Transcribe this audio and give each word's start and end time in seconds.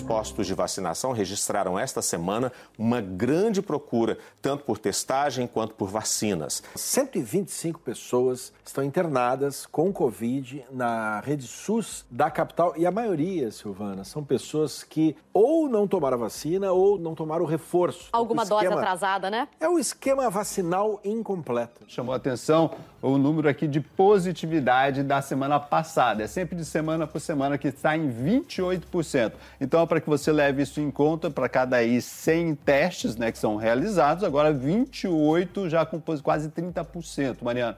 Postos 0.00 0.46
de 0.46 0.54
vacinação 0.54 1.12
registraram 1.12 1.78
esta 1.78 2.02
semana 2.02 2.52
uma 2.78 3.00
grande 3.00 3.60
procura, 3.62 4.18
tanto 4.40 4.64
por 4.64 4.78
testagem 4.78 5.46
quanto 5.46 5.74
por 5.74 5.88
vacinas. 5.88 6.62
125 6.74 7.80
pessoas 7.80 8.52
estão 8.64 8.84
internadas 8.84 9.66
com 9.66 9.92
Covid 9.92 10.64
na 10.70 11.20
rede 11.20 11.46
SUS 11.46 12.04
da 12.10 12.30
capital 12.30 12.74
e 12.76 12.86
a 12.86 12.90
maioria, 12.90 13.50
Silvana, 13.50 14.04
são 14.04 14.22
pessoas 14.22 14.82
que 14.82 15.16
ou 15.32 15.68
não 15.68 15.86
tomaram 15.86 16.16
a 16.16 16.20
vacina 16.20 16.72
ou 16.72 16.98
não 16.98 17.14
tomaram 17.14 17.44
o 17.44 17.48
reforço. 17.48 18.08
Alguma 18.12 18.42
esquema... 18.42 18.62
dose 18.62 18.74
atrasada, 18.74 19.30
né? 19.30 19.48
É 19.60 19.68
o 19.68 19.78
esquema 19.78 20.28
vacinal 20.30 21.00
incompleto. 21.04 21.82
Chamou 21.86 22.12
a 22.12 22.16
atenção 22.16 22.70
o 23.02 23.18
número 23.18 23.48
aqui 23.48 23.68
de 23.68 23.80
positividade 23.80 25.02
da 25.02 25.22
semana 25.22 25.60
passada. 25.60 26.22
É 26.22 26.26
sempre 26.26 26.56
de 26.56 26.64
semana 26.64 27.06
por 27.06 27.20
semana 27.20 27.56
que 27.58 27.68
está 27.68 27.96
em 27.96 28.10
28%. 28.10 29.32
Então, 29.60 29.85
para 29.86 30.00
que 30.00 30.08
você 30.08 30.32
leve 30.32 30.62
isso 30.62 30.80
em 30.80 30.90
conta, 30.90 31.30
para 31.30 31.48
cada 31.48 31.76
aí 31.76 32.02
100 32.02 32.54
testes 32.56 33.16
né, 33.16 33.30
que 33.30 33.38
são 33.38 33.56
realizados, 33.56 34.24
agora 34.24 34.52
28 34.52 35.68
já 35.68 35.86
com 35.86 36.00
quase 36.22 36.50
30%, 36.50 37.36
Mariana. 37.42 37.76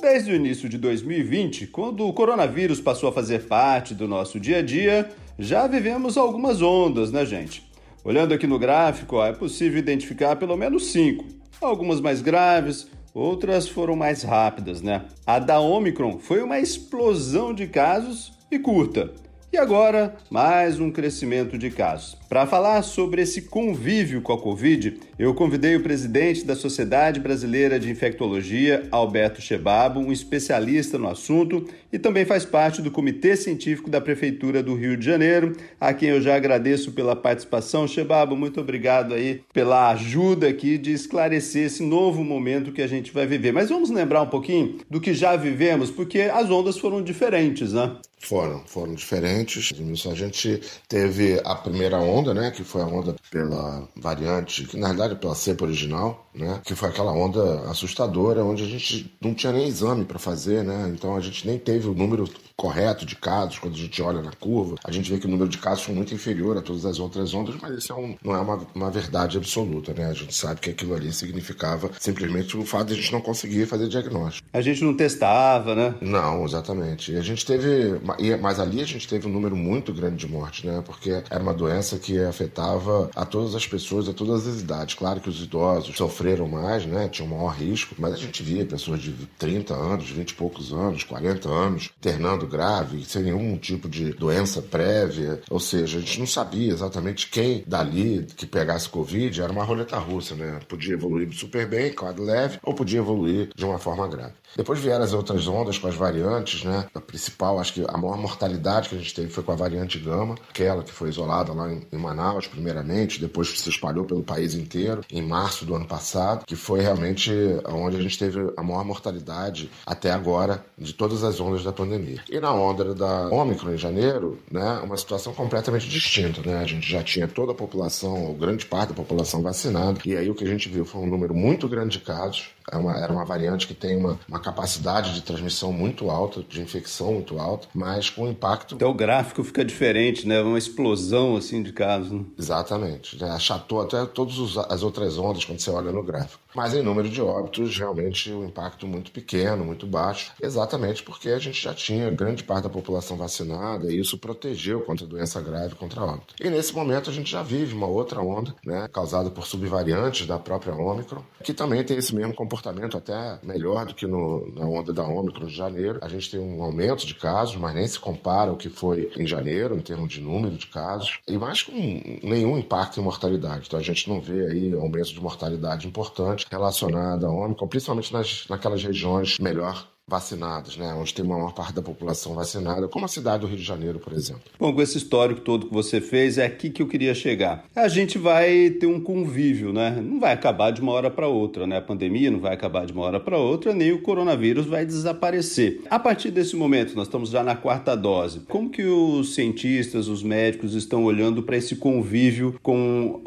Desde 0.00 0.30
o 0.30 0.34
início 0.36 0.68
de 0.68 0.78
2020, 0.78 1.66
quando 1.66 2.06
o 2.06 2.12
coronavírus 2.12 2.80
passou 2.80 3.08
a 3.08 3.12
fazer 3.12 3.46
parte 3.46 3.92
do 3.92 4.06
nosso 4.06 4.38
dia 4.38 4.58
a 4.58 4.62
dia, 4.62 5.10
já 5.38 5.66
vivemos 5.66 6.16
algumas 6.16 6.62
ondas, 6.62 7.10
né, 7.10 7.26
gente? 7.26 7.68
Olhando 8.04 8.32
aqui 8.32 8.46
no 8.46 8.58
gráfico, 8.58 9.16
ó, 9.16 9.26
é 9.26 9.32
possível 9.32 9.78
identificar 9.78 10.36
pelo 10.36 10.56
menos 10.56 10.92
cinco. 10.92 11.24
Algumas 11.60 12.00
mais 12.00 12.22
graves, 12.22 12.86
outras 13.16 13.66
foram 13.66 13.96
mais 13.96 14.22
rápidas, 14.22 14.82
né? 14.82 15.06
A 15.26 15.38
da 15.38 15.58
Omicron 15.58 16.18
foi 16.18 16.42
uma 16.42 16.58
explosão 16.58 17.54
de 17.54 17.66
casos 17.66 18.32
e 18.50 18.58
curta. 18.58 19.10
E 19.52 19.58
agora, 19.58 20.16
mais 20.28 20.80
um 20.80 20.90
crescimento 20.90 21.56
de 21.56 21.70
casos. 21.70 22.16
Para 22.28 22.46
falar 22.46 22.82
sobre 22.82 23.22
esse 23.22 23.42
convívio 23.42 24.20
com 24.20 24.32
a 24.32 24.38
Covid, 24.38 24.98
eu 25.16 25.32
convidei 25.34 25.76
o 25.76 25.82
presidente 25.82 26.44
da 26.44 26.56
Sociedade 26.56 27.20
Brasileira 27.20 27.78
de 27.78 27.88
Infectologia, 27.88 28.86
Alberto 28.90 29.40
Chebabo, 29.40 30.00
um 30.00 30.12
especialista 30.12 30.98
no 30.98 31.08
assunto 31.08 31.64
e 31.92 31.98
também 31.98 32.24
faz 32.24 32.44
parte 32.44 32.82
do 32.82 32.90
Comitê 32.90 33.36
Científico 33.36 33.88
da 33.88 34.00
Prefeitura 34.00 34.62
do 34.62 34.74
Rio 34.74 34.96
de 34.96 35.06
Janeiro, 35.06 35.56
a 35.80 35.94
quem 35.94 36.10
eu 36.10 36.20
já 36.20 36.34
agradeço 36.34 36.92
pela 36.92 37.14
participação. 37.14 37.86
Chebabo, 37.86 38.36
muito 38.36 38.60
obrigado 38.60 39.14
aí 39.14 39.42
pela 39.54 39.90
ajuda 39.90 40.48
aqui 40.48 40.76
de 40.76 40.92
esclarecer 40.92 41.66
esse 41.66 41.84
novo 41.84 42.24
momento 42.24 42.72
que 42.72 42.82
a 42.82 42.88
gente 42.88 43.12
vai 43.12 43.26
viver. 43.26 43.52
Mas 43.52 43.70
vamos 43.70 43.90
lembrar 43.90 44.22
um 44.22 44.28
pouquinho 44.28 44.78
do 44.90 45.00
que 45.00 45.14
já 45.14 45.36
vivemos, 45.36 45.90
porque 45.90 46.22
as 46.22 46.50
ondas 46.50 46.76
foram 46.76 47.00
diferentes, 47.00 47.72
né? 47.72 47.96
Foram, 48.18 48.64
foram 48.66 48.94
diferentes. 48.94 49.72
A 50.06 50.14
gente 50.14 50.60
teve 50.88 51.40
a 51.44 51.54
primeira 51.54 51.98
onda, 51.98 52.34
né, 52.34 52.50
que 52.50 52.64
foi 52.64 52.82
a 52.82 52.86
onda 52.86 53.14
pela 53.30 53.88
variante, 53.94 54.64
que 54.64 54.76
na 54.76 54.88
verdade 54.88 55.16
pela 55.16 55.34
cepa 55.34 55.64
original, 55.64 56.28
né, 56.34 56.60
que 56.64 56.74
foi 56.74 56.88
aquela 56.88 57.12
onda 57.12 57.60
assustadora, 57.70 58.44
onde 58.44 58.64
a 58.64 58.66
gente 58.66 59.16
não 59.20 59.34
tinha 59.34 59.52
nem 59.52 59.68
exame 59.68 60.04
para 60.04 60.18
fazer, 60.18 60.64
né, 60.64 60.90
então 60.92 61.16
a 61.16 61.20
gente 61.20 61.46
nem 61.46 61.58
teve 61.58 61.88
o 61.88 61.94
número 61.94 62.28
correto 62.56 63.04
de 63.04 63.14
casos, 63.14 63.58
quando 63.58 63.74
a 63.74 63.78
gente 63.78 64.00
olha 64.00 64.22
na 64.22 64.32
curva, 64.32 64.76
a 64.82 64.90
gente 64.90 65.10
vê 65.10 65.18
que 65.18 65.26
o 65.26 65.30
número 65.30 65.48
de 65.48 65.58
casos 65.58 65.84
foi 65.84 65.94
muito 65.94 66.14
inferior 66.14 66.56
a 66.56 66.62
todas 66.62 66.86
as 66.86 66.98
outras 66.98 67.34
ondas, 67.34 67.54
mas 67.60 67.76
isso 67.76 67.92
é 67.92 67.94
um, 67.94 68.16
não 68.24 68.34
é 68.34 68.40
uma, 68.40 68.66
uma 68.74 68.90
verdade 68.90 69.36
absoluta, 69.36 69.92
né? 69.92 70.06
A 70.06 70.14
gente 70.14 70.34
sabe 70.34 70.60
que 70.60 70.70
aquilo 70.70 70.94
ali 70.94 71.12
significava 71.12 71.90
simplesmente 72.00 72.56
o 72.56 72.64
fato 72.64 72.88
de 72.88 72.94
a 72.94 72.96
gente 72.96 73.12
não 73.12 73.20
conseguir 73.20 73.66
fazer 73.66 73.88
diagnóstico. 73.88 74.48
A 74.52 74.60
gente 74.62 74.82
não 74.82 74.96
testava, 74.96 75.74
né? 75.74 75.94
Não, 76.00 76.44
exatamente. 76.44 77.12
E 77.12 77.16
a 77.16 77.22
gente 77.22 77.44
teve, 77.44 78.00
mas 78.40 78.60
ali 78.60 78.80
a 78.80 78.86
gente 78.86 79.08
teve 79.08 79.26
um 79.26 79.30
número 79.30 79.56
muito 79.56 79.92
grande 79.92 80.16
de 80.16 80.28
mortes, 80.30 80.64
né? 80.64 80.82
Porque 80.84 81.10
era 81.10 81.42
uma 81.42 81.54
doença 81.54 81.98
que 81.98 82.18
afetava 82.18 83.10
a 83.14 83.24
todas 83.24 83.54
as 83.54 83.66
pessoas, 83.66 84.08
a 84.08 84.12
todas 84.12 84.46
as 84.46 84.60
idades. 84.60 84.94
Claro 84.94 85.20
que 85.20 85.28
os 85.28 85.42
idosos 85.42 85.96
sofreram 85.96 86.48
mais, 86.48 86.86
né? 86.86 87.08
Tinham 87.08 87.28
maior 87.28 87.54
risco, 87.54 87.94
mas 87.98 88.14
a 88.14 88.16
gente 88.16 88.42
via 88.42 88.64
pessoas 88.64 89.00
de 89.00 89.12
30 89.38 89.74
anos, 89.74 90.10
20 90.10 90.30
e 90.30 90.34
poucos 90.34 90.72
anos, 90.72 91.04
40 91.04 91.48
anos, 91.48 91.90
internando 91.98 92.46
grave, 92.46 93.04
sem 93.04 93.22
nenhum 93.22 93.56
tipo 93.56 93.88
de 93.88 94.12
doença 94.12 94.62
prévia. 94.62 95.40
Ou 95.50 95.60
seja, 95.60 95.98
a 95.98 96.00
gente 96.00 96.18
não 96.18 96.26
sabia 96.26 96.72
exatamente 96.72 97.28
quem 97.28 97.64
dali 97.66 98.26
que 98.36 98.46
pegasse 98.46 98.88
Covid 98.88 99.40
era 99.40 99.52
uma 99.52 99.64
roleta 99.64 99.98
russa, 99.98 100.34
né? 100.34 100.60
Podia 100.68 100.94
evoluir 100.94 101.32
super 101.32 101.66
bem, 101.66 101.92
quadro 101.92 102.24
leve, 102.24 102.58
ou 102.62 102.74
podia 102.74 102.98
evoluir 102.98 103.50
de 103.54 103.64
uma 103.64 103.78
forma 103.78 104.06
grave. 104.08 104.34
Depois 104.56 104.78
vieram 104.78 105.04
as 105.04 105.12
outras 105.12 105.46
ondas 105.46 105.78
com 105.78 105.88
as 105.88 105.94
variantes, 105.94 106.64
né? 106.64 106.86
A 106.94 107.00
principal, 107.00 107.58
acho 107.58 107.74
que 107.74 107.84
a 107.86 107.95
maior 107.98 108.16
mortalidade 108.18 108.88
que 108.88 108.94
a 108.94 108.98
gente 108.98 109.14
teve 109.14 109.28
foi 109.28 109.42
com 109.42 109.52
a 109.52 109.56
variante 109.56 109.98
Gama, 109.98 110.36
aquela 110.48 110.82
que 110.82 110.92
foi 110.92 111.08
isolada 111.08 111.52
lá 111.52 111.72
em 111.72 111.98
Manaus, 111.98 112.46
primeiramente, 112.46 113.20
depois 113.20 113.48
se 113.58 113.68
espalhou 113.68 114.04
pelo 114.04 114.22
país 114.22 114.54
inteiro, 114.54 115.02
em 115.10 115.22
março 115.22 115.64
do 115.64 115.74
ano 115.74 115.86
passado, 115.86 116.44
que 116.44 116.56
foi 116.56 116.80
realmente 116.80 117.32
onde 117.66 117.96
a 117.96 118.02
gente 118.02 118.18
teve 118.18 118.52
a 118.56 118.62
maior 118.62 118.84
mortalidade 118.84 119.70
até 119.84 120.10
agora 120.10 120.64
de 120.78 120.92
todas 120.92 121.24
as 121.24 121.40
ondas 121.40 121.64
da 121.64 121.72
pandemia. 121.72 122.20
E 122.30 122.40
na 122.40 122.52
onda 122.52 122.94
da 122.94 123.28
Ômicron 123.28 123.74
em 123.74 123.78
janeiro, 123.78 124.38
né, 124.50 124.80
uma 124.82 124.96
situação 124.96 125.32
completamente 125.32 125.88
distinta, 125.88 126.42
né? 126.42 126.58
A 126.58 126.66
gente 126.66 126.90
já 126.90 127.02
tinha 127.02 127.26
toda 127.26 127.52
a 127.52 127.54
população, 127.54 128.24
ou 128.26 128.34
grande 128.34 128.66
parte 128.66 128.90
da 128.90 128.94
população 128.94 129.42
vacinada, 129.42 130.00
e 130.04 130.16
aí 130.16 130.30
o 130.30 130.34
que 130.34 130.44
a 130.44 130.48
gente 130.48 130.68
viu 130.68 130.84
foi 130.84 131.00
um 131.00 131.06
número 131.06 131.34
muito 131.34 131.68
grande 131.68 131.98
de 131.98 132.04
casos, 132.04 132.48
é 132.70 132.76
uma, 132.76 132.96
era 132.96 133.12
uma 133.12 133.24
variante 133.24 133.66
que 133.66 133.74
tem 133.74 133.96
uma, 133.96 134.18
uma 134.28 134.40
capacidade 134.40 135.14
de 135.14 135.22
transmissão 135.22 135.72
muito 135.72 136.10
alta, 136.10 136.42
de 136.42 136.60
infecção 136.60 137.12
muito 137.14 137.38
alta, 137.38 137.68
mas 137.74 138.10
com 138.10 138.28
impacto. 138.28 138.74
Então 138.74 138.90
o 138.90 138.94
gráfico 138.94 139.44
fica 139.44 139.64
diferente, 139.64 140.26
né? 140.26 140.40
Uma 140.40 140.58
explosão 140.58 141.36
assim 141.36 141.62
de 141.62 141.72
casos. 141.72 142.10
Né? 142.10 142.24
Exatamente. 142.38 143.22
Achatou 143.24 143.80
até 143.82 144.04
todas 144.06 144.56
as 144.56 144.82
outras 144.82 145.18
ondas 145.18 145.44
quando 145.44 145.60
você 145.60 145.70
olha 145.70 145.92
no 145.92 146.02
gráfico. 146.02 146.45
Mas 146.56 146.72
em 146.72 146.80
número 146.80 147.10
de 147.10 147.20
óbitos, 147.20 147.76
realmente 147.76 148.32
o 148.32 148.42
impacto 148.42 148.86
muito 148.86 149.10
pequeno, 149.10 149.62
muito 149.62 149.86
baixo, 149.86 150.32
exatamente 150.42 151.02
porque 151.02 151.28
a 151.28 151.38
gente 151.38 151.62
já 151.62 151.74
tinha 151.74 152.10
grande 152.10 152.42
parte 152.42 152.62
da 152.62 152.70
população 152.70 153.14
vacinada 153.14 153.92
e 153.92 154.00
isso 154.00 154.16
protegeu 154.16 154.80
contra 154.80 155.06
doença 155.06 155.38
grave, 155.42 155.74
contra 155.74 156.02
óbito. 156.02 156.34
E 156.40 156.48
nesse 156.48 156.74
momento 156.74 157.10
a 157.10 157.12
gente 157.12 157.30
já 157.30 157.42
vive 157.42 157.74
uma 157.74 157.86
outra 157.86 158.22
onda, 158.22 158.54
né, 158.64 158.88
causada 158.90 159.30
por 159.30 159.46
subvariantes 159.46 160.26
da 160.26 160.38
própria 160.38 160.74
Ômicron, 160.74 161.22
que 161.44 161.52
também 161.52 161.84
tem 161.84 161.98
esse 161.98 162.14
mesmo 162.14 162.32
comportamento 162.32 162.96
até 162.96 163.38
melhor 163.42 163.84
do 163.84 163.94
que 163.94 164.06
no, 164.06 164.50
na 164.54 164.64
onda 164.64 164.94
da 164.94 165.04
Ômicron 165.04 165.48
de 165.48 165.54
janeiro. 165.54 165.98
A 166.00 166.08
gente 166.08 166.30
tem 166.30 166.40
um 166.40 166.62
aumento 166.62 167.06
de 167.06 167.14
casos, 167.14 167.56
mas 167.56 167.74
nem 167.74 167.86
se 167.86 168.00
compara 168.00 168.50
ao 168.50 168.56
que 168.56 168.70
foi 168.70 169.12
em 169.18 169.26
janeiro, 169.26 169.76
em 169.76 169.80
termos 169.80 170.08
de 170.08 170.22
número 170.22 170.56
de 170.56 170.68
casos, 170.68 171.18
e 171.28 171.36
mais 171.36 171.60
com 171.60 171.74
nenhum 172.22 172.56
impacto 172.56 172.98
em 172.98 173.02
mortalidade. 173.02 173.64
Então 173.66 173.78
a 173.78 173.82
gente 173.82 174.08
não 174.08 174.22
vê 174.22 174.46
aí 174.46 174.72
aumento 174.72 175.12
de 175.12 175.20
mortalidade 175.20 175.86
importante 175.86 176.45
relacionada 176.50 177.26
à 177.26 177.30
Ômicron, 177.30 177.68
principalmente 177.68 178.12
nas, 178.12 178.46
naquelas 178.48 178.82
regiões 178.82 179.38
melhor 179.38 179.86
vacinados, 180.08 180.76
né? 180.76 180.94
onde 180.94 181.12
tem 181.12 181.24
uma 181.24 181.36
maior 181.36 181.52
parte 181.52 181.74
da 181.74 181.82
população 181.82 182.34
vacinada, 182.34 182.86
como 182.86 183.04
a 183.04 183.08
cidade 183.08 183.40
do 183.40 183.48
Rio 183.48 183.56
de 183.56 183.64
Janeiro, 183.64 183.98
por 183.98 184.12
exemplo. 184.12 184.42
Bom, 184.58 184.72
com 184.72 184.80
esse 184.80 184.96
histórico 184.96 185.40
todo 185.40 185.66
que 185.66 185.74
você 185.74 186.00
fez, 186.00 186.38
é 186.38 186.46
aqui 186.46 186.70
que 186.70 186.80
eu 186.80 186.86
queria 186.86 187.12
chegar. 187.12 187.64
A 187.74 187.88
gente 187.88 188.16
vai 188.16 188.70
ter 188.70 188.86
um 188.86 189.00
convívio, 189.00 189.72
né? 189.72 190.00
Não 190.00 190.20
vai 190.20 190.32
acabar 190.32 190.70
de 190.70 190.80
uma 190.80 190.92
hora 190.92 191.10
para 191.10 191.26
outra, 191.26 191.66
né? 191.66 191.78
A 191.78 191.82
pandemia 191.82 192.30
não 192.30 192.38
vai 192.38 192.54
acabar 192.54 192.86
de 192.86 192.92
uma 192.92 193.02
hora 193.02 193.18
para 193.18 193.36
outra, 193.36 193.74
nem 193.74 193.90
o 193.90 194.00
coronavírus 194.00 194.66
vai 194.66 194.86
desaparecer. 194.86 195.82
A 195.90 195.98
partir 195.98 196.30
desse 196.30 196.54
momento, 196.54 196.94
nós 196.94 197.08
estamos 197.08 197.30
já 197.30 197.42
na 197.42 197.56
quarta 197.56 197.96
dose. 197.96 198.40
Como 198.48 198.70
que 198.70 198.84
os 198.84 199.34
cientistas, 199.34 200.06
os 200.06 200.22
médicos 200.22 200.74
estão 200.74 201.04
olhando 201.04 201.42
para 201.42 201.56
esse 201.56 201.74
convívio 201.74 202.56
com 202.62 203.22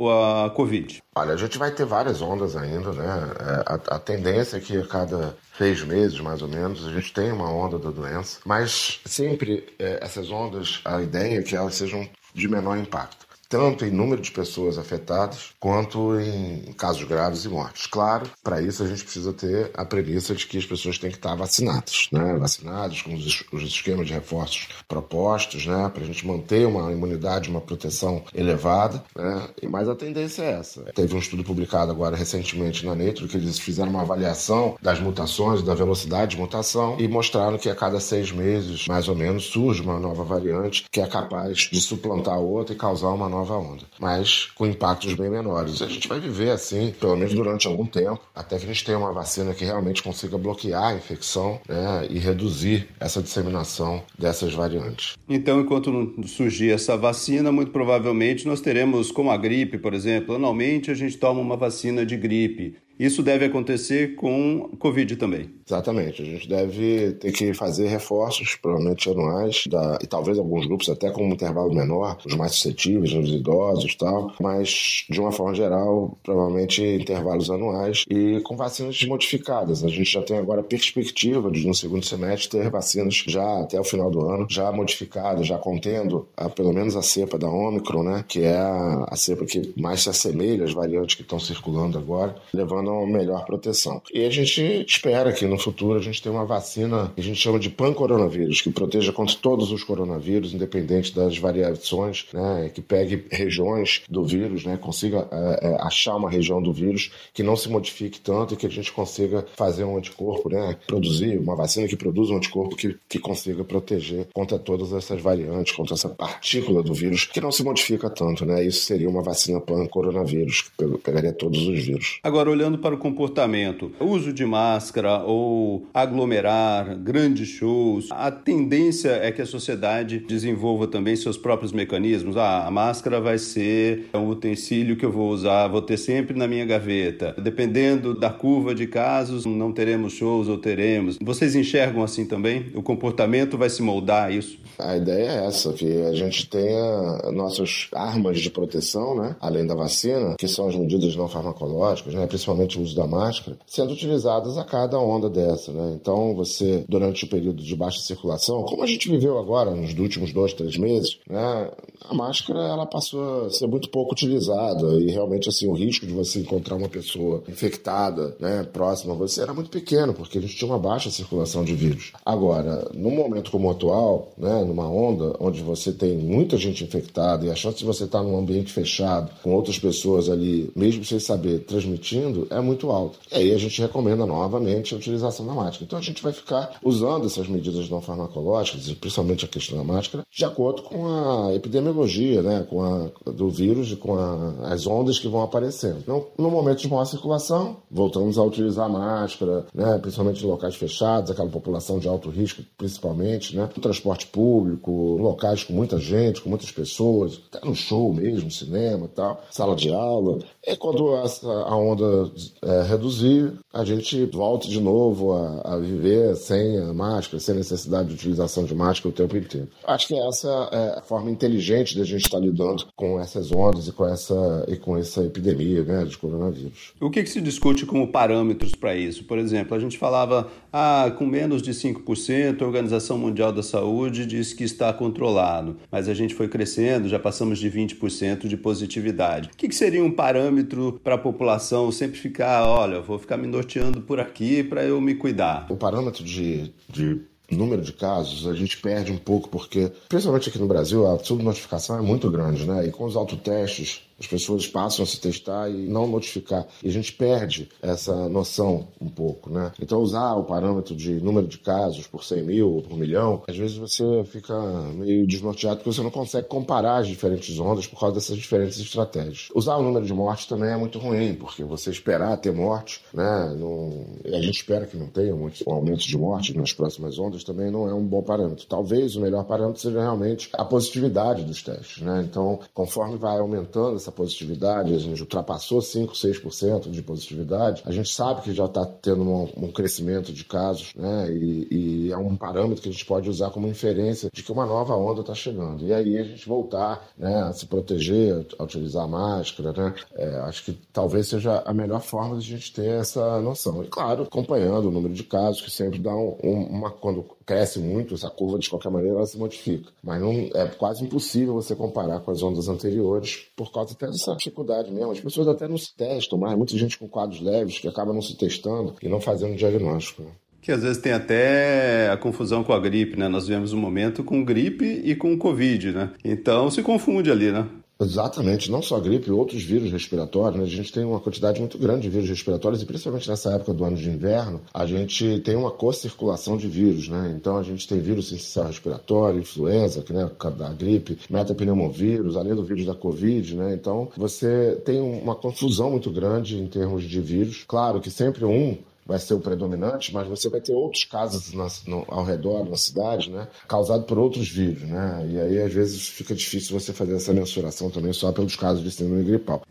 a 0.46 0.50
Covid? 0.52 1.04
Olha, 1.20 1.34
a 1.34 1.38
gente 1.38 1.58
vai 1.58 1.70
ter 1.70 1.84
várias 1.84 2.22
ondas 2.22 2.56
ainda, 2.56 2.94
né? 2.94 3.06
É, 3.06 3.74
a, 3.74 3.96
a 3.96 4.00
tendência 4.00 4.56
é 4.56 4.62
que 4.62 4.78
a 4.78 4.88
cada 4.88 5.38
seis 5.58 5.84
meses, 5.84 6.18
mais 6.22 6.42
ou 6.42 6.48
menos, 6.48 6.88
a 6.88 6.94
gente 6.94 7.12
tem 7.12 7.30
uma 7.30 7.52
onda 7.52 7.78
da 7.78 7.92
doença, 7.92 8.40
mas 8.46 9.02
sempre 9.06 9.68
é, 9.78 10.00
essas 10.02 10.32
ondas, 10.32 10.80
a 10.86 11.02
ideia 11.02 11.40
é 11.40 11.44
que 11.44 11.58
elas 11.58 11.76
sejam 11.76 12.08
de 12.34 12.48
menor 12.48 12.78
impacto. 12.78 13.28
Tanto 13.50 13.84
em 13.84 13.92
número 13.92 14.22
de 14.22 14.32
pessoas 14.32 14.78
afetadas 14.78 15.50
quanto 15.60 16.18
em 16.20 16.72
casos 16.74 17.04
graves 17.04 17.44
e 17.46 17.50
mortes. 17.50 17.88
Claro, 17.88 18.30
para 18.44 18.62
isso 18.62 18.84
a 18.84 18.88
gente 18.88 19.04
precisa 19.04 19.34
ter 19.34 19.72
a 19.74 19.84
premissa 19.84 20.36
de 20.36 20.46
que 20.46 20.58
as 20.58 20.66
pessoas 20.66 21.00
têm 21.00 21.10
que 21.10 21.18
estar 21.18 21.36
vacinadas, 21.36 22.08
né? 22.12 22.38
Vacinadas 22.38 23.02
com 23.02 23.14
os, 23.16 23.44
os 23.52 23.64
esquemas 23.64 24.08
de 24.08 24.14
reforços 24.14 24.70
propostos, 24.88 25.66
né? 25.66 25.90
Para 25.92 26.04
a 26.04 26.06
gente 26.06 26.26
manter 26.26 26.68
uma 26.68 26.92
imunidade, 26.92 27.50
uma 27.50 27.62
proteção 27.62 28.24
elevada, 28.34 29.04
né? 29.16 29.50
Mas 29.68 29.90
a 29.90 29.96
tendência 29.96 30.44
é 30.44 30.52
essa. 30.52 30.84
Teve 30.94 31.16
um 31.16 31.20
estudo 31.20 31.44
publicado 31.44 31.92
agora 31.92 32.16
recentemente 32.16 32.86
na 32.86 32.94
Nature 32.94 33.28
que 33.28 33.38
eles 33.38 33.58
fizeram 33.58 33.90
uma 33.90 34.02
avaliação 34.02 34.78
das 34.82 35.00
mutações, 35.00 35.64
da 35.64 35.74
velocidade 35.74 36.32
de 36.32 36.38
mutação 36.38 36.98
e 37.00 37.08
mostraram 37.08 37.58
que 37.58 37.70
a 37.70 37.76
cada 37.76 38.00
seis 38.00 38.32
meses, 38.32 38.88
mais 38.88 39.08
ou 39.08 39.16
menos, 39.16 39.46
surge 39.46 39.82
uma 39.82 40.00
nova 40.00 40.24
variante 40.24 40.86
que 40.92 41.02
é 41.02 41.08
capaz 41.08 41.70
de 41.72 41.82
suplantar 41.82 42.38
outra 42.38 42.76
e 42.76 42.78
causar 42.78 43.10
uma 43.10 43.28
nova 43.28 43.39
onda, 43.44 43.84
mas 44.00 44.46
com 44.56 44.66
impactos 44.66 45.14
bem 45.14 45.30
menores. 45.30 45.82
A 45.82 45.88
gente 45.88 46.08
vai 46.08 46.20
viver 46.20 46.52
assim, 46.52 46.94
pelo 47.00 47.16
menos 47.16 47.34
durante 47.34 47.68
algum 47.68 47.86
tempo, 47.86 48.22
até 48.36 48.58
que 48.58 48.66
a 48.66 48.68
gente 48.68 48.84
tenha 48.84 48.98
uma 48.98 49.14
vacina 49.14 49.54
que 49.54 49.66
realmente 49.66 50.04
consiga 50.04 50.38
bloquear 50.38 50.84
a 50.84 50.96
infecção 50.96 51.60
né, 51.68 52.08
e 52.10 52.20
reduzir 52.20 52.88
essa 53.00 53.22
disseminação 53.22 54.04
dessas 54.18 54.54
variantes. 54.54 55.16
Então, 55.28 55.60
enquanto 55.62 56.14
surgir 56.28 56.72
essa 56.72 56.98
vacina, 56.98 57.52
muito 57.52 57.72
provavelmente 57.72 58.48
nós 58.48 58.62
teremos, 58.62 59.12
como 59.12 59.32
a 59.32 59.38
gripe, 59.38 59.78
por 59.78 59.94
exemplo, 59.94 60.36
anualmente 60.36 60.92
a 60.92 60.94
gente 60.94 61.18
toma 61.18 61.40
uma 61.40 61.58
vacina 61.58 62.06
de 62.06 62.18
gripe. 62.18 62.78
Isso 63.00 63.24
deve 63.24 63.46
acontecer 63.46 64.16
com 64.16 64.72
Covid 64.78 65.16
também. 65.16 65.50
Exatamente. 65.66 66.22
A 66.22 66.26
gente 66.26 66.50
deve 66.50 67.14
ter 67.14 67.32
que 67.32 67.54
fazer 67.54 67.88
reforços, 67.88 68.56
provavelmente 68.56 69.10
anuais, 69.10 69.64
da, 69.70 70.00
e 70.02 70.08
talvez 70.08 70.38
alguns 70.38 70.66
grupos 70.66 70.90
até 70.90 71.12
com 71.12 71.28
um 71.30 71.34
intervalo 71.34 71.74
menor, 71.74 72.18
os 72.26 72.36
mais 72.36 72.54
suscetíveis, 72.54 73.14
os 73.14 73.30
idosos 73.30 73.94
e 73.94 73.98
tal, 73.98 74.34
mas 74.42 75.06
de 75.10 75.22
uma 75.22 75.32
forma 75.32 75.54
geral, 75.54 76.18
provavelmente 76.24 76.84
intervalos 76.84 77.50
anuais 77.52 78.04
e 78.10 78.42
com 78.42 78.58
vacinas 78.58 79.02
modificadas. 79.06 79.84
A 79.84 79.88
gente 79.88 80.12
já 80.12 80.22
tem 80.22 80.38
agora 80.38 80.62
a 80.62 80.64
perspectiva 80.64 81.52
de 81.52 81.66
no 81.66 81.74
segundo 81.74 82.04
semestre 82.04 82.50
ter 82.50 82.70
vacinas 82.70 83.24
já 83.28 83.62
até 83.62 83.80
o 83.80 83.84
final 83.84 84.10
do 84.10 84.28
ano, 84.28 84.48
já 84.50 84.72
modificadas, 84.72 85.48
já 85.48 85.58
contendo 85.58 86.28
a, 86.36 86.50
pelo 86.50 86.74
menos 86.74 86.96
a 86.96 87.02
cepa 87.02 87.38
da 87.38 87.48
Omicron, 87.48 88.04
né, 88.04 88.26
que 88.28 88.42
é 88.42 88.58
a, 88.58 89.06
a 89.08 89.16
cepa 89.16 89.46
que 89.46 89.72
mais 89.80 90.02
se 90.02 90.10
assemelha 90.10 90.66
às 90.66 90.74
variantes 90.74 91.16
que 91.16 91.22
estão 91.22 91.40
circulando 91.40 91.98
agora, 91.98 92.36
levando 92.54 92.89
melhor 93.06 93.46
proteção. 93.46 94.02
E 94.14 94.26
a 94.26 94.30
gente 94.30 94.86
espera 94.88 95.32
que 95.32 95.46
no 95.46 95.58
futuro 95.58 95.98
a 95.98 96.02
gente 96.02 96.22
tenha 96.22 96.34
uma 96.34 96.46
vacina 96.46 97.12
que 97.16 97.22
a 97.22 97.24
gente 97.24 97.40
chama 97.40 97.60
de 97.60 97.70
pan-coronavírus, 97.70 98.62
que 98.62 98.70
proteja 98.70 99.12
contra 99.12 99.36
todos 99.36 99.72
os 99.72 99.84
coronavírus, 99.84 100.54
independente 100.54 101.16
das 101.16 101.38
variações, 101.38 102.26
né, 102.34 102.72
que 102.74 102.82
pegue 102.82 103.26
regiões 103.32 104.02
do 104.10 104.24
vírus, 104.24 104.66
né, 104.66 104.78
consiga 104.78 105.28
é, 105.32 105.68
é, 105.68 105.82
achar 105.82 106.16
uma 106.16 106.30
região 106.30 106.62
do 106.62 106.74
vírus 106.74 107.12
que 107.34 107.44
não 107.44 107.56
se 107.56 107.70
modifique 107.70 108.20
tanto 108.20 108.54
e 108.54 108.58
que 108.58 108.66
a 108.66 108.70
gente 108.70 108.92
consiga 108.92 109.46
fazer 109.56 109.84
um 109.84 109.98
anticorpo, 109.98 110.50
né, 110.50 110.78
produzir 110.88 111.38
uma 111.38 111.56
vacina 111.56 111.88
que 111.88 111.96
produza 111.96 112.34
um 112.34 112.38
anticorpo 112.38 112.76
que, 112.76 112.98
que 113.08 113.20
consiga 113.20 113.64
proteger 113.64 114.28
contra 114.34 114.58
todas 114.58 114.94
essas 114.94 115.22
variantes, 115.22 115.76
contra 115.76 115.94
essa 115.96 116.10
partícula 116.10 116.82
do 116.82 116.94
vírus 116.94 117.26
que 117.26 117.42
não 117.42 117.52
se 117.52 117.64
modifica 117.64 118.10
tanto, 118.10 118.46
né? 118.46 118.64
Isso 118.64 118.86
seria 118.86 119.10
uma 119.10 119.22
vacina 119.22 119.60
pan-coronavírus, 119.60 120.62
que 120.78 120.98
pegaria 120.98 121.32
todos 121.32 121.68
os 121.68 121.80
vírus. 121.80 122.20
Agora, 122.24 122.50
olhando 122.50 122.78
para 122.80 122.96
o 122.96 122.98
comportamento, 122.98 123.92
uso 124.00 124.34
de 124.34 124.46
máscara 124.46 125.20
ou 125.24 125.88
aglomerar, 125.94 126.98
grandes 126.98 127.48
shows, 127.48 128.08
a 128.12 128.32
tendência 128.32 129.10
é 129.10 129.32
que 129.32 129.42
a 129.42 129.46
sociedade 129.46 130.20
desenvolva 130.20 130.88
também 130.88 131.16
seus 131.16 131.38
próprios 131.38 131.72
mecanismos. 131.72 132.38
Ah, 132.38 132.66
a 132.66 132.72
máscara 132.72 133.20
vai 133.20 133.38
ser 133.38 134.10
um 134.14 134.28
utensílio 134.30 134.96
que 134.96 135.06
eu 135.06 135.12
vou 135.12 135.30
usar, 135.30 135.68
vou 135.68 135.82
ter 135.82 135.98
sempre 135.98 136.38
na 136.38 136.48
minha 136.48 136.66
gaveta. 136.66 137.36
Dependendo 137.42 138.18
da 138.18 138.30
curva 138.30 138.74
de 138.74 138.88
casos, 138.88 139.46
não 139.46 139.72
teremos 139.72 140.14
shows 140.14 140.48
ou 140.48 140.58
teremos. 140.58 141.18
Vocês 141.22 141.56
enxergam 141.56 142.04
assim 142.04 142.26
também? 142.26 142.72
O 142.74 142.82
comportamento 142.82 143.58
vai 143.58 143.70
se 143.70 143.82
moldar 143.82 144.28
a 144.28 144.32
isso? 144.32 144.58
A 144.78 144.96
ideia 144.96 145.30
é 145.30 145.48
essa, 145.48 145.74
que 145.74 146.02
a 146.04 146.14
gente 146.14 146.50
tenha 146.50 147.32
nossas 147.34 147.88
armas 147.94 148.40
de 148.40 148.50
proteção, 148.50 149.16
né? 149.16 149.36
além 149.40 149.66
da 149.66 149.76
vacina, 149.76 150.36
que 150.38 150.48
são 150.48 150.68
as 150.68 150.76
medidas 150.76 151.16
não 151.16 151.28
farmacológicas, 151.28 152.14
né? 152.14 152.26
principalmente 152.28 152.69
o 152.78 152.82
uso 152.82 152.96
da 152.96 153.08
máscara, 153.08 153.58
sendo 153.66 153.94
utilizadas 153.94 154.58
a 154.58 154.64
cada 154.64 155.00
onda 155.00 155.30
dessa. 155.30 155.72
Né? 155.72 155.98
Então, 156.00 156.36
você, 156.36 156.84
durante 156.88 157.26
o 157.26 157.30
período 157.30 157.64
de 157.64 157.76
baixa 157.76 158.00
circulação, 158.00 158.64
como 158.64 158.84
a 158.84 158.88
gente 158.88 159.10
viveu 159.10 159.38
agora, 159.38 159.72
nos 159.72 159.98
últimos 159.98 160.34
dois, 160.34 160.54
três 160.54 160.78
meses, 160.78 161.20
né? 161.30 161.72
a 162.10 162.14
máscara 162.14 162.60
ela 162.60 162.86
passou 162.86 163.46
a 163.46 163.50
ser 163.50 163.68
muito 163.68 163.90
pouco 163.90 164.14
utilizada 164.14 164.88
e 165.00 165.12
realmente 165.12 165.50
assim, 165.50 165.68
o 165.68 165.74
risco 165.74 166.06
de 166.06 166.14
você 166.14 166.40
encontrar 166.40 166.76
uma 166.76 166.90
pessoa 166.90 167.44
infectada 167.48 168.36
né, 168.40 168.64
próxima 168.64 169.14
a 169.14 169.18
você 169.18 169.42
era 169.42 169.54
muito 169.54 169.70
pequeno, 169.70 170.14
porque 170.14 170.38
a 170.38 170.42
gente 170.42 170.56
tinha 170.56 170.70
uma 170.70 170.80
baixa 170.80 171.10
circulação 171.10 171.64
de 171.64 171.76
vírus. 171.76 172.12
Agora, 172.26 172.90
num 172.94 173.12
momento 173.12 173.52
como 173.52 173.68
o 173.68 173.72
atual, 173.72 174.32
né, 174.38 174.64
numa 174.64 174.88
onda 174.90 175.36
onde 175.40 175.62
você 175.62 175.92
tem 175.92 176.18
muita 176.18 176.58
gente 176.58 176.84
infectada 176.84 177.46
e 177.46 177.52
a 177.52 177.56
chance 177.56 177.78
de 177.78 177.86
você 177.86 178.06
estar 178.06 178.24
num 178.24 178.38
ambiente 178.38 178.72
fechado, 178.72 179.32
com 179.44 179.54
outras 179.54 179.78
pessoas 179.78 180.30
ali, 180.30 180.72
mesmo 180.76 181.04
sem 181.04 181.20
saber, 181.20 181.60
transmitindo, 181.60 182.48
é 182.50 182.59
muito 182.62 182.90
alta. 182.92 183.18
E 183.32 183.36
aí 183.36 183.54
a 183.54 183.58
gente 183.58 183.82
recomenda 183.82 184.26
novamente 184.26 184.94
a 184.94 184.98
utilização 184.98 185.46
da 185.46 185.54
máscara. 185.54 185.84
Então 185.86 186.00
a 186.00 186.02
gente 186.02 186.22
vai 186.22 186.34
ficar 186.34 186.78
usando 186.84 187.26
essas 187.26 187.48
medidas 187.48 187.90
não 187.90 188.02
farmacológicas, 188.02 188.92
principalmente 188.94 189.46
a 189.46 189.48
questão 189.48 189.78
da 189.78 189.84
máscara, 189.84 190.24
de 190.32 190.46
acordo 190.46 190.84
com 190.84 191.08
a 191.08 191.54
epidemiologia, 191.54 192.42
né, 192.42 192.66
com 192.70 192.84
a, 192.84 193.10
do 193.32 193.50
vírus 193.50 193.92
e 193.92 193.96
com 193.96 194.16
a, 194.16 194.72
as 194.72 194.88
ondas 194.88 195.20
que 195.20 195.28
vão 195.28 195.42
aparecendo. 195.42 196.00
Então, 196.00 196.28
no 196.38 196.50
momento 196.50 196.80
de 196.80 196.90
maior 196.90 197.06
circulação, 197.06 197.78
voltamos 197.90 198.38
a 198.38 198.44
utilizar 198.44 198.86
a 198.86 198.90
máscara, 198.90 199.66
né, 199.74 199.98
principalmente 200.00 200.44
em 200.44 200.48
locais 200.48 200.76
fechados, 200.76 201.32
aquela 201.32 201.50
população 201.50 202.00
de 202.00 202.08
alto 202.08 202.30
risco, 202.30 202.64
principalmente, 202.78 203.56
né, 203.56 203.70
no 203.76 203.82
transporte 203.82 204.28
público, 204.28 204.92
locais 205.18 205.64
com 205.64 205.74
muita 205.74 205.98
gente, 206.00 206.42
com 206.42 206.50
muitas 206.50 206.72
pessoas, 206.72 207.40
até 207.52 207.66
no 207.66 207.76
show 207.76 208.14
mesmo, 208.14 208.50
cinema 208.52 209.10
tal, 209.14 209.42
sala 209.50 209.76
de 209.76 209.92
aula. 209.94 210.40
E 210.66 210.76
quando 210.76 211.16
a 211.16 211.76
onda 211.76 212.32
é, 212.62 212.84
reduzir, 212.84 213.54
a 213.72 213.86
gente 213.86 214.26
volta 214.26 214.68
de 214.68 214.82
novo 214.82 215.34
a, 215.34 215.76
a, 215.76 215.78
viver 215.78 216.36
sem 216.36 216.80
a 216.80 216.92
máscara, 216.92 217.40
sem 217.40 217.54
necessidade 217.54 218.10
de 218.10 218.16
utilização 218.16 218.66
de 218.66 218.74
máscara 218.74 219.10
o 219.10 219.12
tempo 219.12 219.38
inteiro. 219.38 219.68
Acho 219.86 220.08
que 220.08 220.20
essa 220.20 220.70
é 220.72 221.00
a 221.00 221.02
forma 221.02 221.30
inteligente 221.30 221.94
de 221.94 222.02
a 222.02 222.06
gente 222.06 222.26
estar 222.26 222.40
lidando 222.40 222.88
com 222.96 223.20
essas 223.20 223.52
ondas 223.52 223.88
e 223.88 223.92
com 223.92 224.08
essa, 224.08 224.66
e 224.68 224.76
com 224.76 224.98
essa 224.98 225.24
epidemia 225.24 225.84
né, 225.84 226.04
de 226.04 226.18
coronavírus. 226.18 226.94
O 227.00 227.12
que, 227.12 227.22
que 227.22 227.30
se 227.30 227.42
discute 227.42 227.86
como 227.86 228.08
parâmetros 228.08 228.74
para 228.74 228.96
isso? 228.96 229.24
Por 229.26 229.38
exemplo, 229.38 229.76
a 229.76 229.80
gente 229.80 230.00
falava, 230.00 230.50
ah, 230.74 231.14
com 231.18 231.26
menos 231.26 231.62
de 231.62 231.72
5%, 231.72 232.62
a 232.62 232.66
Organização 232.66 233.20
Mundial 233.20 233.52
da 233.52 233.62
Saúde 233.62 234.26
diz 234.26 234.52
que 234.52 234.64
está 234.64 234.92
controlado, 234.92 235.78
mas 235.92 236.10
a 236.10 236.14
gente 236.16 236.34
foi 236.34 236.48
crescendo, 236.48 237.08
já 237.08 237.20
passamos 237.20 237.60
de 237.60 237.70
20% 237.70 238.48
de 238.48 238.58
positividade. 238.58 239.50
O 239.54 239.58
que, 239.58 239.68
que 239.68 239.76
seria 239.76 240.04
um 240.04 240.12
parâmetro 240.12 241.00
para 241.04 241.16
a 241.16 241.20
população 241.20 241.92
sempre 241.92 242.18
ficar, 242.18 242.68
olha, 242.68 243.00
vou 243.00 243.20
ficar 243.20 243.38
me 243.38 243.48
norteando 243.60 244.02
por 244.02 244.20
aqui 244.20 244.64
para 244.64 244.84
eu 244.84 245.00
me 245.02 245.16
cuidar? 245.16 245.68
O 245.70 245.76
parâmetro 245.76 246.24
de, 246.24 246.74
de 246.88 247.22
número 247.52 247.82
de 247.82 247.92
casos, 247.92 248.48
a 248.48 248.56
gente 248.56 248.78
perde 248.78 249.12
um 249.12 249.18
pouco, 249.18 249.50
porque, 249.50 249.92
principalmente 250.08 250.50
aqui 250.50 250.60
no 250.60 250.68
Brasil, 250.68 251.06
a 251.08 251.20
subnotificação 251.20 251.98
é 251.98 252.02
muito 252.02 252.30
grande, 252.32 252.66
né? 252.66 252.88
E 252.88 252.92
com 252.92 253.06
os 253.06 253.16
autotestes, 253.16 254.02
as 254.20 254.28
pessoas 254.28 254.68
passam 254.68 255.04
a 255.04 255.06
se 255.06 255.20
testar 255.20 255.70
e 255.70 255.88
não 255.88 256.08
notificar. 256.08 256.68
E 256.84 256.90
a 256.90 256.92
gente 256.92 257.14
perde 257.14 257.70
essa 257.82 258.28
noção 258.30 258.88
um 259.00 259.10
pouco, 259.10 259.50
né? 259.50 259.72
Então, 259.82 260.02
usar 260.02 260.36
o 260.36 260.44
parâmetro 260.44 260.96
de 260.96 261.20
número 261.22 261.48
de 261.48 261.58
casos 261.58 262.08
por 262.08 262.24
100 262.24 262.44
mil 262.44 262.70
ou 262.74 262.82
por 262.82 262.98
milhão, 262.98 263.44
às 263.48 263.58
vezes 263.58 263.78
você 263.78 264.04
fica 264.26 264.54
meio 264.94 265.26
desnorteado 265.26 265.78
porque 265.78 265.94
você 265.94 266.02
não 266.02 266.12
consegue 266.12 266.48
comparar 266.48 266.98
as 266.98 267.08
diferentes 267.08 267.58
ondas 267.60 267.88
por 267.88 268.00
causa 268.00 268.16
dessas 268.16 268.38
diferentes 268.38 268.80
estratégias. 268.80 269.50
Usar 269.56 269.78
o 269.78 269.84
número 269.84 270.06
de 270.06 270.14
mortes 270.14 270.46
também 270.46 270.70
é 270.70 270.78
muito 270.78 271.00
ruim, 271.00 271.36
porque 271.36 271.64
você 271.64 271.90
esperar 271.90 272.38
ter 272.38 272.52
morte, 272.52 273.02
né? 273.14 273.56
Não... 273.58 274.06
A 274.26 274.42
gente 274.42 274.58
espera 274.58 274.86
que 274.86 274.98
não 274.98 275.08
tenha 275.08 275.36
muitos 275.36 275.66
aumentos 275.68 276.04
de 276.04 276.18
mortes 276.18 276.56
nas 276.56 276.74
próximas 276.74 277.18
ondas 277.18 277.44
também 277.44 277.72
não 277.72 277.88
é 277.88 277.94
um 277.94 278.06
bom 278.06 278.22
parâmetro. 278.22 278.66
Talvez 278.68 279.16
o 279.16 279.22
melhor 279.22 279.46
parâmetro 279.46 279.82
seja 279.82 280.02
realmente 280.02 280.50
a 280.54 280.66
positividade 280.66 281.44
dos 281.44 281.64
testes, 281.64 282.02
né? 282.02 282.26
Então, 282.30 282.60
conforme 282.74 283.18
vai 283.18 283.40
aumentando 283.40 283.96
essa 283.96 284.09
essa 284.10 284.12
positividade, 284.12 284.94
a 284.94 284.98
gente 284.98 285.22
ultrapassou 285.22 285.82
5, 285.82 286.14
6% 286.14 286.90
de 286.90 287.02
positividade, 287.02 287.84
a 287.86 287.92
gente 287.92 288.10
sabe 288.10 288.42
que 288.42 288.54
já 288.54 288.66
está 288.66 288.86
tendo 288.86 289.22
um, 289.22 289.50
um, 289.56 289.72
crescimento 289.72 290.34
de 290.34 290.44
casos, 290.44 290.94
né? 290.96 291.32
E, 291.32 291.68
e, 291.72 292.12
é 292.12 292.18
um 292.18 292.36
parâmetro 292.36 292.82
que 292.82 292.90
a 292.90 292.92
gente 292.92 293.06
pode 293.06 293.30
usar 293.30 293.52
como 293.52 293.68
inferência 293.68 294.30
de 294.34 294.44
que 294.44 294.52
uma 294.52 294.66
nova 294.66 294.96
onda 294.96 295.22
está 295.22 295.36
chegando. 295.36 295.86
E 295.86 295.94
aí 295.94 296.18
a 296.18 296.24
gente 296.24 296.48
voltar 296.48 297.08
né, 297.18 297.44
a 297.44 297.54
se 297.54 297.66
proteger, 297.66 298.46
a 298.58 298.64
utilizar 298.64 299.08
máscara, 299.08 299.72
né? 299.72 299.96
É, 300.16 300.40
acho 300.40 300.66
que 300.66 300.74
talvez 300.92 301.28
seja 301.28 301.62
a 301.66 301.74
melhor 301.74 302.02
forma 302.02 302.38
de 302.38 302.54
a 302.54 302.58
gente 302.58 302.74
ter 302.74 303.00
essa 303.00 303.40
noção. 303.42 303.84
E 303.84 303.88
claro, 303.88 304.24
acompanhando 304.24 304.88
o 304.88 304.92
número 304.92 305.14
de 305.14 305.24
casos, 305.24 305.62
que 305.62 305.72
sempre 305.72 306.00
dá 306.00 306.16
um, 306.16 306.38
uma. 306.44 306.90
Quando 306.92 307.24
cresce 307.50 307.80
muito, 307.80 308.14
essa 308.14 308.30
curva 308.30 308.60
de 308.60 308.70
qualquer 308.70 308.92
maneira 308.92 309.18
ela 309.18 309.26
se 309.26 309.36
modifica. 309.36 309.90
Mas 310.04 310.22
não 310.22 310.32
é 310.54 310.68
quase 310.78 311.04
impossível 311.04 311.56
você 311.56 311.76
comparar 311.76 312.20
com 312.20 312.30
as 312.30 312.44
ondas 312.44 312.70
anteriores 312.70 313.48
por 313.56 313.72
causa 313.72 313.94
até 313.94 314.06
dessa 314.06 314.36
dificuldade 314.36 314.92
mesmo. 314.92 315.12
As 315.12 315.20
pessoas 315.20 315.48
até 315.48 315.68
não 315.68 315.78
se 315.78 315.92
testam 315.96 316.38
mais, 316.38 316.56
muita 316.56 316.78
gente 316.78 317.00
com 317.00 317.08
quadros 317.08 317.42
leves 317.42 317.80
que 317.80 317.88
acaba 317.88 318.14
não 318.14 318.22
se 318.22 318.38
testando 318.38 318.94
e 319.02 319.10
não 319.10 319.20
fazendo 319.20 319.56
diagnóstico. 319.56 320.22
Né? 320.22 320.30
Que 320.62 320.72
às 320.72 320.84
vezes 320.84 321.02
tem 321.02 321.12
até 321.12 322.10
a 322.10 322.18
confusão 322.18 322.64
com 322.64 322.72
a 322.74 322.80
gripe, 322.80 323.18
né? 323.18 323.28
Nós 323.28 323.48
vivemos 323.48 323.74
um 323.74 323.80
momento 323.80 324.24
com 324.24 324.44
gripe 324.44 324.86
e 324.86 325.16
com 325.16 325.36
Covid, 325.36 325.92
né? 325.92 326.12
Então 326.24 326.70
se 326.70 326.84
confunde 326.84 327.32
ali, 327.32 327.52
né? 327.52 327.68
Exatamente, 328.02 328.72
não 328.72 328.82
só 328.82 328.96
a 328.96 329.00
gripe, 329.02 329.30
outros 329.30 329.62
vírus 329.62 329.92
respiratórios. 329.92 330.58
Né? 330.58 330.66
A 330.66 330.70
gente 330.70 330.90
tem 330.90 331.04
uma 331.04 331.20
quantidade 331.20 331.60
muito 331.60 331.78
grande 331.78 332.04
de 332.04 332.10
vírus 332.10 332.30
respiratórios 332.30 332.82
e 332.82 332.86
principalmente 332.86 333.28
nessa 333.28 333.54
época 333.54 333.74
do 333.74 333.84
ano 333.84 333.98
de 333.98 334.10
inverno, 334.10 334.62
a 334.74 334.86
gente 334.86 335.42
tem 335.42 335.58
uma 335.58 335.70
co-circulação 335.70 336.56
de 336.56 336.70
vírus, 336.70 337.10
né? 337.10 337.36
Então 337.36 337.58
a 337.58 337.64
gente 337.64 337.86
tem 337.86 338.00
vírus 338.00 338.32
essencial 338.32 338.68
respiratório, 338.68 339.42
influenza, 339.42 340.02
que, 340.02 340.14
né, 340.14 340.32
da 340.58 340.70
gripe, 340.70 341.20
metapneumovírus, 341.30 342.38
além 342.38 342.56
do 342.56 342.64
vírus 342.64 342.86
da 342.86 342.96
Covid, 342.96 343.58
né? 343.58 343.74
Então 343.74 344.10
você 344.16 344.82
tem 344.86 345.02
uma 345.02 345.36
confusão 345.36 345.92
muito 345.92 346.10
grande 346.10 346.58
em 346.58 346.68
termos 346.68 347.04
de 347.04 347.20
vírus. 347.20 347.66
Claro 347.68 348.00
que 348.00 348.10
sempre 348.10 348.46
um 348.46 348.78
vai 349.10 349.18
ser 349.18 349.34
o 349.34 349.40
predominante, 349.40 350.14
mas 350.14 350.28
você 350.28 350.48
vai 350.50 350.62
ter 350.62 350.72
outros 350.72 351.04
casos 351.04 351.52
na, 351.52 351.68
no, 351.88 352.06
ao 352.08 352.24
redor, 352.24 352.70
na 352.70 352.78
cidade, 352.78 353.32
né, 353.32 353.48
causado 353.68 354.04
por 354.04 354.20
outros 354.20 354.48
vírus, 354.48 354.84
né, 354.84 355.28
e 355.28 355.40
aí 355.40 355.62
às 355.64 355.74
vezes 355.74 356.08
fica 356.08 356.36
difícil 356.36 356.80
você 356.80 356.94
fazer 356.94 357.16
essa 357.16 357.34
mensuração 357.34 357.90
também 357.90 358.14
só 358.14 358.32
pelos 358.32 358.56
casos 358.56 358.84
de 358.84 358.92
síndrome 358.92 359.24
gripal. 359.24 359.64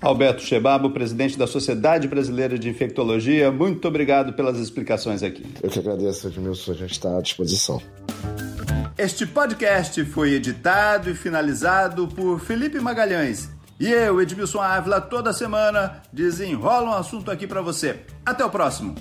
Alberto 0.00 0.42
Chebabo, 0.42 0.90
presidente 0.90 1.38
da 1.38 1.46
Sociedade 1.46 2.08
Brasileira 2.08 2.58
de 2.58 2.68
Infectologia, 2.68 3.52
muito 3.52 3.86
obrigado 3.86 4.32
pelas 4.32 4.58
explicações 4.58 5.22
aqui. 5.22 5.46
Eu 5.62 5.70
que 5.70 5.78
agradeço, 5.78 6.26
Edmilson, 6.26 6.72
a 6.72 6.74
gente 6.74 6.92
está 6.92 7.18
à 7.18 7.20
disposição. 7.20 7.80
Este 8.98 9.26
podcast 9.26 10.04
foi 10.06 10.32
editado 10.32 11.10
e 11.10 11.14
finalizado 11.14 12.08
por 12.08 12.40
Felipe 12.40 12.80
Magalhães 12.80 13.59
e 13.80 13.90
eu, 13.90 14.20
Edmilson 14.20 14.60
Ávila, 14.60 15.00
toda 15.00 15.32
semana 15.32 16.02
desenrola 16.12 16.90
um 16.90 16.94
assunto 16.94 17.30
aqui 17.30 17.46
para 17.46 17.62
você. 17.62 18.04
Até 18.26 18.44
o 18.44 18.50
próximo! 18.50 18.94